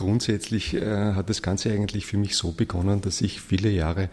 [0.00, 4.08] Grundsätzlich äh, hat das Ganze eigentlich für mich so begonnen, dass ich viele Jahre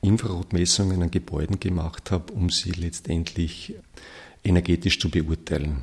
[0.00, 3.74] Infrarotmessungen an Gebäuden gemacht habe, um sie letztendlich
[4.44, 5.78] energetisch zu beurteilen.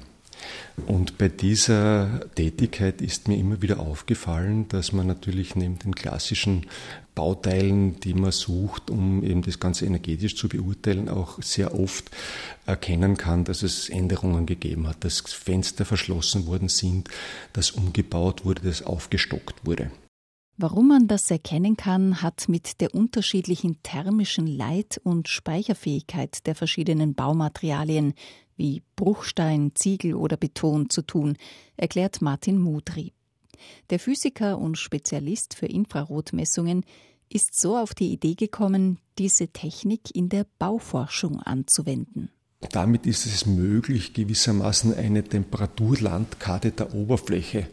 [0.87, 6.65] Und bei dieser Tätigkeit ist mir immer wieder aufgefallen, dass man natürlich neben den klassischen
[7.15, 12.09] Bauteilen, die man sucht, um eben das Ganze energetisch zu beurteilen, auch sehr oft
[12.65, 17.09] erkennen kann, dass es Änderungen gegeben hat, dass Fenster verschlossen worden sind,
[17.53, 19.91] dass umgebaut wurde, dass aufgestockt wurde.
[20.61, 27.15] Warum man das erkennen kann, hat mit der unterschiedlichen thermischen Leit- und Speicherfähigkeit der verschiedenen
[27.15, 28.13] Baumaterialien
[28.57, 31.37] wie Bruchstein, Ziegel oder Beton zu tun,
[31.77, 33.13] erklärt Martin Mudry.
[33.89, 36.83] Der Physiker und Spezialist für Infrarotmessungen
[37.29, 42.31] ist so auf die Idee gekommen, diese Technik in der Bauforschung anzuwenden.
[42.73, 47.67] Damit ist es möglich, gewissermaßen eine Temperaturlandkarte der Oberfläche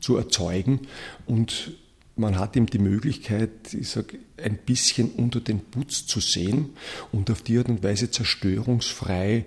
[0.00, 0.80] zu erzeugen
[1.24, 1.78] und
[2.22, 6.70] man hat ihm die Möglichkeit, ich sag, ein bisschen unter den Putz zu sehen
[7.12, 9.44] und auf die Art und Weise zerstörungsfrei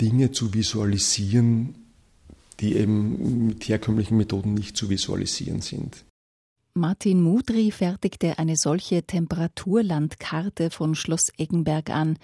[0.00, 1.74] Dinge zu visualisieren,
[2.60, 6.04] die eben mit herkömmlichen Methoden nicht zu visualisieren sind.
[6.74, 12.18] Martin Mudry fertigte eine solche Temperaturlandkarte von Schloss Eggenberg an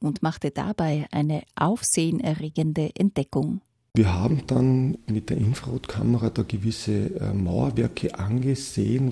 [0.00, 3.60] und machte dabei eine aufsehenerregende Entdeckung.
[3.98, 9.10] Wir haben dann mit der Infrarotkamera da gewisse äh, Mauerwerke angesehen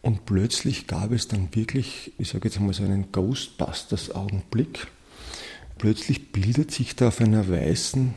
[0.00, 4.86] und plötzlich gab es dann wirklich, ich sage jetzt einmal so einen Ghostbusters-Augenblick.
[5.76, 8.14] Plötzlich bildet sich da auf einer weißen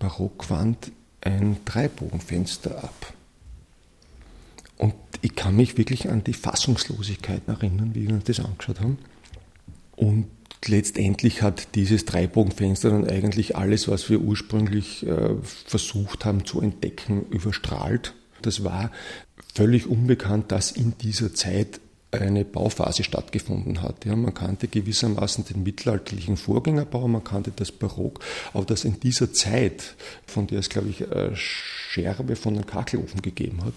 [0.00, 3.14] Barockwand ein Dreibogenfenster ab.
[4.76, 8.98] Und ich kann mich wirklich an die Fassungslosigkeit erinnern, wie wir uns das angeschaut haben.
[10.00, 10.28] Und
[10.66, 17.26] letztendlich hat dieses Dreibogenfenster dann eigentlich alles, was wir ursprünglich äh, versucht haben zu entdecken,
[17.28, 18.14] überstrahlt.
[18.40, 18.90] Das war
[19.54, 21.80] völlig unbekannt, dass in dieser Zeit
[22.12, 24.04] eine Bauphase stattgefunden hat.
[24.04, 28.20] Ja, man kannte gewissermaßen den mittelalterlichen Vorgängerbau, man kannte das Barock,
[28.52, 29.94] aber dass in dieser Zeit,
[30.26, 33.74] von der es, glaube ich, Scherbe von einem Kachelofen gegeben hat,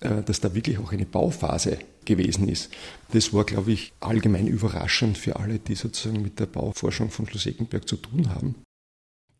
[0.00, 2.70] äh, dass da wirklich auch eine Bauphase gewesen ist.
[3.12, 7.46] Das war, glaube ich, allgemein überraschend für alle, die sozusagen mit der Bauforschung von Schloss
[7.46, 8.56] Eckenberg zu tun haben.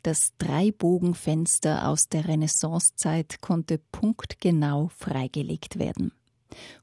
[0.03, 6.12] Das Dreibogenfenster aus der Renaissancezeit konnte punktgenau freigelegt werden.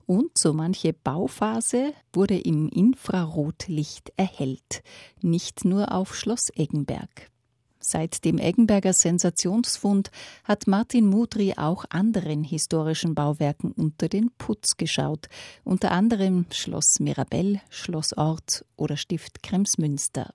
[0.06, 4.84] Und so manche Bauphase wurde im Infrarotlicht erhellt,
[5.22, 7.32] nicht nur auf Schloss Eggenberg.
[7.84, 10.12] Seit dem Eggenberger Sensationsfund
[10.44, 15.30] hat Martin Mudry auch anderen historischen Bauwerken unter den Putz geschaut,
[15.64, 20.32] unter anderem Schloss Mirabell, Schloss Ort oder Stift Kremsmünster.